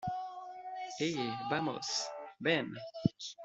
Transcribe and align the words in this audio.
eh, 0.99 1.29
vamos... 1.51 1.79
ven... 2.39 2.71